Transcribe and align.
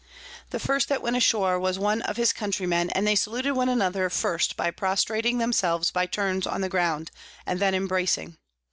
The 0.49 0.57
first 0.59 0.89
that 0.89 1.03
went 1.03 1.15
ashore 1.15 1.59
was 1.59 1.77
one 1.77 2.01
of 2.01 2.17
his 2.17 2.33
Countrymen, 2.33 2.89
and 2.89 3.05
they 3.05 3.13
saluted 3.13 3.51
one 3.55 3.69
another 3.69 4.09
first 4.09 4.57
by 4.57 4.71
prostrating 4.71 5.37
themselves 5.37 5.91
by 5.91 6.07
turns 6.07 6.47
on 6.47 6.61
the 6.61 6.69
ground, 6.69 7.11
and 7.45 7.59
then 7.59 7.75
embracing. 7.75 8.37